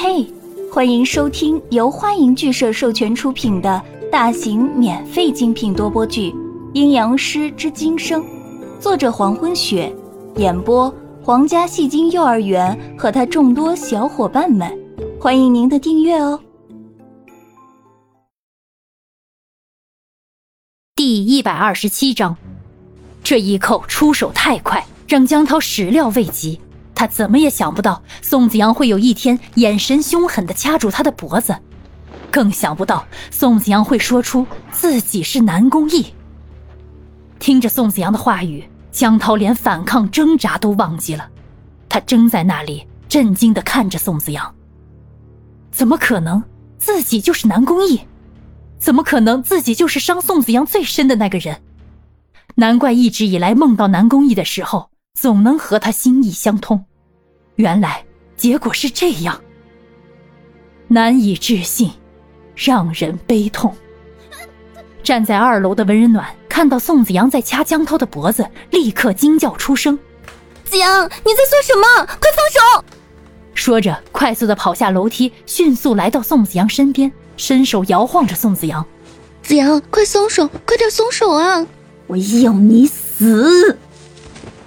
[0.00, 0.24] 嘿，
[0.72, 3.82] 欢迎收听由欢迎剧社授权出品的
[4.12, 6.30] 大型免费精品多播剧
[6.72, 8.22] 《阴阳师之今生》，
[8.78, 9.92] 作者黄昏雪，
[10.36, 10.88] 演播
[11.20, 14.72] 皇家戏精幼儿园和他众多小伙伴们，
[15.20, 16.38] 欢迎您的订阅哦。
[20.94, 22.36] 第一百二十七章，
[23.24, 26.60] 这一扣出手太快，让江涛始料未及。
[26.98, 31.56] 他怎么也想不到宋子阳会有一天眼神凶狠的掐住他的脖子，
[32.28, 36.04] 更想不到宋子阳会说出自己是南宫翊。
[37.38, 41.30] 听着宋子阳的话语，江涛连反抗挣扎都忘记了，
[41.88, 44.52] 他怔在那里，震惊的看着宋子阳。
[45.70, 46.42] 怎么可能？
[46.78, 48.00] 自己就是南宫翊？
[48.80, 51.62] 怎么可能自己就是伤宋子阳最深的那个人？
[52.56, 56.86] 难怪一直以来梦到南宫翊的时候，总能和他心意相通。
[57.58, 58.04] 原来
[58.36, 59.40] 结果是这样，
[60.86, 61.90] 难以置信，
[62.54, 63.74] 让人悲痛。
[65.02, 69.98] 站在二楼的文人暖看到宋子阳在掐江涛的脖子，立刻惊叫出声
[70.64, 72.06] ：“子阳，你在做什么？
[72.06, 72.84] 快放手！”
[73.54, 78.86] 说着，快速的跑下楼梯，迅速来到宋子阳身边，伸手摇晃着宋子阳
[79.42, 81.66] ：“子阳，快松手，快点松手啊！
[82.06, 83.76] 我要你死！”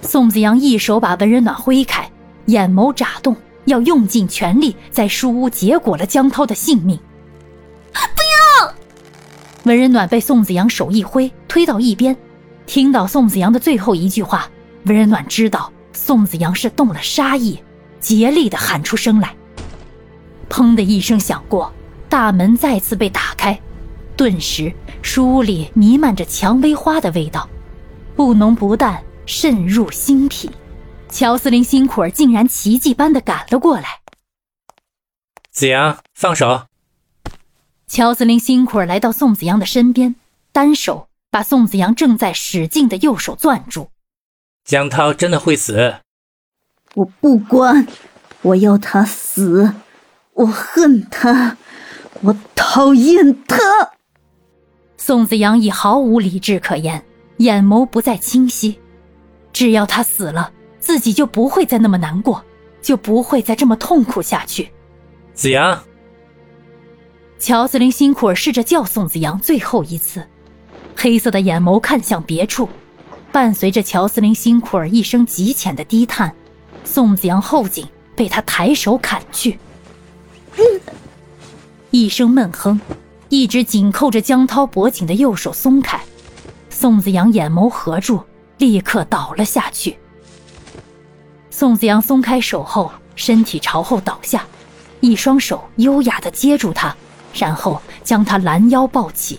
[0.02, 2.11] 宋子阳一手把文人暖挥开。
[2.46, 6.98] 眼眸眨动，要用尽全力在书屋结果了江涛的性命。
[7.92, 8.74] 不要！
[9.64, 12.16] 文人暖被宋子阳手一挥，推到一边。
[12.66, 14.48] 听到宋子阳的最后一句话，
[14.84, 17.58] 文人暖知道宋子阳是动了杀意，
[18.00, 19.34] 竭力的喊出声来。
[20.48, 21.72] 砰的一声响过，
[22.08, 23.58] 大门再次被打开，
[24.16, 27.48] 顿时书屋里弥漫着蔷薇花的味道，
[28.14, 30.50] 不浓不淡，渗入心脾。
[31.12, 34.00] 乔司令辛苦儿竟然奇迹般的赶了过来。
[35.50, 36.64] 子阳，放手！
[37.86, 40.14] 乔司令辛苦儿来到宋子阳的身边，
[40.52, 43.90] 单手把宋子阳正在使劲的右手攥住。
[44.64, 45.96] 江涛真的会死？
[46.94, 47.86] 我不管，
[48.40, 49.74] 我要他死！
[50.32, 51.58] 我恨他，
[52.22, 53.58] 我讨厌他！
[54.96, 57.04] 宋子阳已毫无理智可言，
[57.36, 58.80] 眼眸不再清晰。
[59.52, 60.50] 只要他死了。
[60.82, 62.44] 自己就不会再那么难过，
[62.82, 64.68] 就不会再这么痛苦下去。
[65.32, 65.80] 子阳，
[67.38, 70.26] 乔司令辛苦儿试着叫宋子阳最后一次，
[70.96, 72.68] 黑色的眼眸看向别处，
[73.30, 76.34] 伴随着乔司令辛苦儿一声极浅的低叹，
[76.84, 79.58] 宋子阳后颈被他抬手砍去。
[81.92, 82.80] 一声闷哼，
[83.28, 86.00] 一直紧扣着江涛脖颈的右手松开，
[86.68, 88.20] 宋子阳眼眸合住，
[88.58, 89.96] 立刻倒了下去。
[91.52, 94.46] 宋子阳松开手后，身体朝后倒下，
[95.00, 96.96] 一双手优雅的接住他，
[97.34, 99.38] 然后将他拦腰抱起。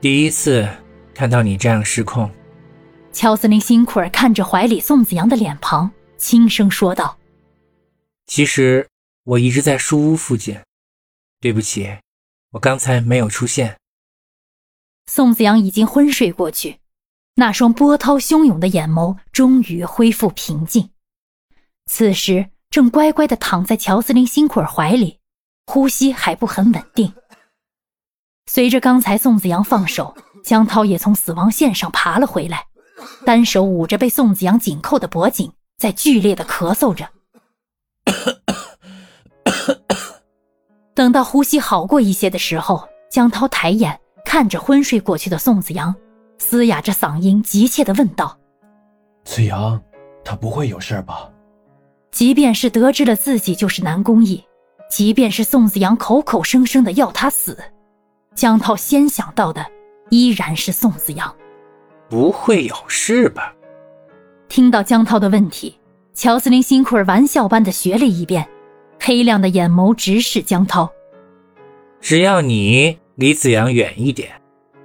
[0.00, 0.68] 第一次
[1.14, 2.28] 看到你这样失控，
[3.12, 7.16] 乔司令辛苦儿看着怀里宋子阳的脸庞，轻声说道
[8.26, 8.88] ：“其实
[9.22, 10.58] 我一直在书屋附近，
[11.40, 11.96] 对不起，
[12.50, 13.76] 我刚才没有出现。”
[15.06, 16.78] 宋子阳已经昏睡过去。
[17.40, 20.90] 那双波涛汹涌的眼眸终于恢复平静，
[21.86, 25.20] 此时正乖乖的躺在乔司令辛苦儿怀里，
[25.64, 27.14] 呼吸还不很稳定。
[28.46, 32.66] 随着刚才宋子阳放手，江涛也从死亡线上爬了回来，
[33.24, 37.08] 单手捂着被宋子阳紧扣的脖颈，在剧烈的咳嗽着。
[40.92, 45.94] 等到呼吸好过一些的时候，江涛抬眼看着昏睡过去的宋子阳。
[46.48, 48.38] 嘶哑着嗓音，急切的问道
[49.22, 49.78] ：“子阳，
[50.24, 51.30] 他不会有事吧？”
[52.10, 54.42] 即便是得知了自己就是南宫翊，
[54.88, 57.58] 即便是宋子阳口口声声的要他死，
[58.34, 59.66] 江涛先想到的
[60.08, 61.36] 依然是宋子阳。
[62.08, 63.54] 不会有事吧？
[64.48, 65.78] 听到江涛的问题，
[66.14, 68.48] 乔司令辛苦儿玩笑般的学了一遍，
[68.98, 70.90] 黑亮的眼眸直视江涛。
[72.00, 74.30] 只要你离子阳远一点，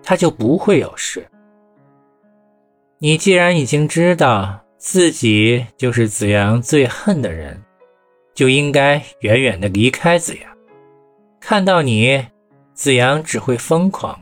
[0.04, 1.26] 他就不会有事。
[3.04, 7.62] 你既然已经知道自己就是子阳最恨的人，
[8.34, 10.50] 就应该远远的离开子阳。
[11.42, 12.26] 看到你，
[12.74, 14.18] 子阳只会疯狂。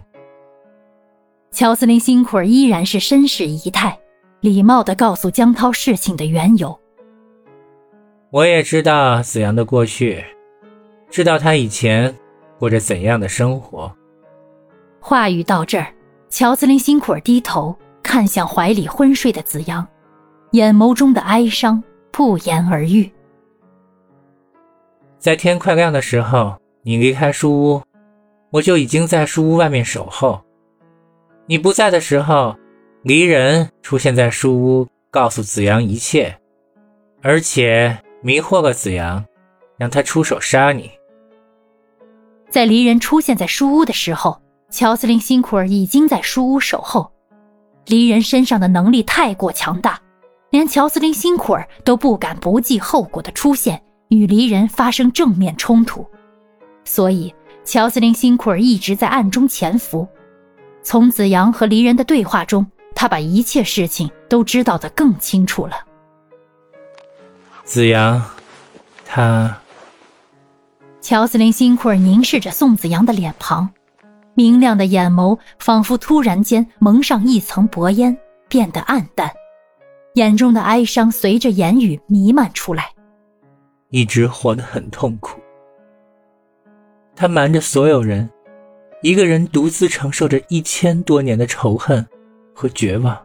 [1.52, 3.96] 乔司令辛苦儿依然是绅士仪态，
[4.40, 6.76] 礼貌的告诉江涛事情的缘由。
[8.32, 10.26] 我也知道子阳的过去，
[11.12, 12.12] 知道他以前
[12.58, 13.96] 过着怎样的生活。
[15.00, 15.94] 话语到这儿，
[16.30, 17.76] 乔司令辛苦儿低头。
[18.04, 19.88] 看向怀里昏睡的子阳，
[20.52, 21.82] 眼眸中的哀伤
[22.12, 23.10] 不言而喻。
[25.18, 27.82] 在天快亮的时候，你离开书屋，
[28.50, 30.42] 我就已经在书屋外面守候。
[31.46, 32.56] 你不在的时候，
[33.04, 36.36] 离人出现在书屋，告诉子阳一切，
[37.22, 39.24] 而且迷惑了子阳，
[39.78, 40.90] 让他出手杀你。
[42.50, 47.12] 在离人出现在书屋的时候，乔斯林辛库尔已经在书屋守候。
[47.88, 50.00] 离人身上的能力太过强大，
[50.50, 56.06] 连乔斯林辛库尔都不敢不计后果的出现，与离人发生正面冲突。
[56.86, 57.34] 所以，
[57.64, 60.08] 乔斯林辛库尔一直在暗中潜伏。
[60.84, 65.76] 从子阳和离人的对话中，他把一切事情都知道得更清楚了。
[67.64, 68.22] 子阳，
[69.06, 69.56] 他……
[71.02, 73.70] 乔斯林辛库尔凝视着宋子阳的脸庞。
[74.34, 78.18] 明亮的眼眸仿佛突然间蒙上一层薄烟，
[78.48, 79.32] 变得暗淡，
[80.16, 82.90] 眼中的哀伤随着言语弥漫出来。
[83.90, 85.40] 一直活得很痛苦，
[87.16, 88.30] 他瞒着所有人，
[89.02, 92.06] 一个人独自承受着一千多年的仇恨
[92.54, 93.18] 和绝望。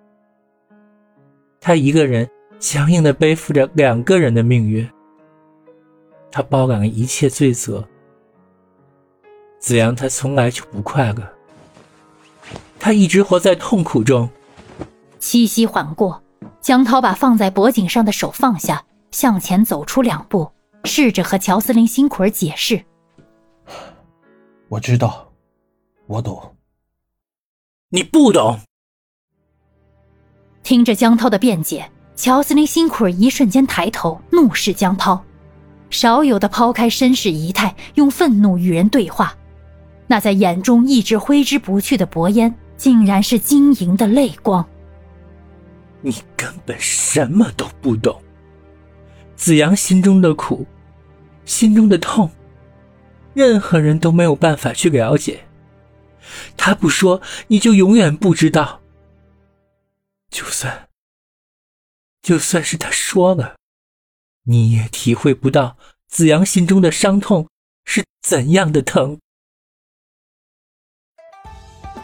[1.61, 4.89] 他一个人强硬的背负着两个人的命运，
[6.33, 7.87] 他包揽了一切罪责。
[9.59, 11.29] 子阳他从来就不快乐，
[12.79, 14.29] 他一直活在痛苦中。
[15.19, 16.23] 气息缓过，
[16.61, 20.49] 江涛把放在脖颈上的手放下，向前走出两步，
[20.85, 22.85] 试着和乔斯林辛苦尔解释
[24.69, 25.33] ：“我知道，
[26.07, 26.55] 我懂。
[27.89, 28.61] 你不懂。”
[30.63, 35.21] 听着江涛的辩解，乔斯林辛苦尔一瞬间抬头，怒视江涛，
[35.91, 39.35] 少有的抛开绅士仪态，用愤怒与人对话。
[40.07, 44.67] 那在眼中一直挥之不去的薄烟，竟然是晶莹的泪光。
[46.01, 48.23] 你根本什么都不懂，
[49.35, 50.65] 子阳心中的苦，
[51.45, 52.31] 心中的痛，
[53.35, 55.45] 任何人都没有办法去了解。
[56.57, 58.81] 他不说，你就永远不知道。
[60.31, 60.89] 就算，
[62.23, 63.57] 就算是他说了，
[64.45, 65.77] 你也体会不到
[66.09, 67.49] 子阳心中的伤痛
[67.85, 69.19] 是怎样的疼。